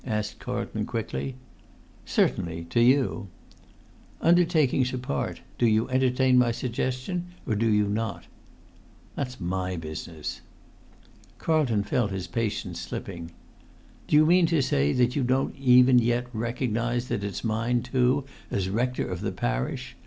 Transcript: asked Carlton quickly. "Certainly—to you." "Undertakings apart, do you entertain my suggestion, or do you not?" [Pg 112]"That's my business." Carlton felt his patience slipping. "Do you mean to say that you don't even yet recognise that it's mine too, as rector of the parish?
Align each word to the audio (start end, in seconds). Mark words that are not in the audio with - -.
asked 0.03 0.39
Carlton 0.39 0.83
quickly. 0.83 1.35
"Certainly—to 2.07 2.79
you." 2.81 3.27
"Undertakings 4.19 4.95
apart, 4.95 5.41
do 5.59 5.67
you 5.67 5.87
entertain 5.89 6.39
my 6.39 6.51
suggestion, 6.51 7.27
or 7.45 7.53
do 7.53 7.67
you 7.71 7.87
not?" 7.87 8.21
[Pg 8.23 8.27
112]"That's 9.27 9.39
my 9.39 9.75
business." 9.75 10.41
Carlton 11.37 11.83
felt 11.83 12.09
his 12.09 12.25
patience 12.25 12.79
slipping. 12.81 13.29
"Do 14.07 14.15
you 14.15 14.25
mean 14.25 14.47
to 14.47 14.63
say 14.63 14.91
that 14.91 15.15
you 15.15 15.21
don't 15.21 15.55
even 15.57 15.99
yet 15.99 16.25
recognise 16.33 17.07
that 17.09 17.23
it's 17.23 17.43
mine 17.43 17.83
too, 17.83 18.25
as 18.49 18.69
rector 18.69 19.07
of 19.07 19.21
the 19.21 19.31
parish? 19.31 19.95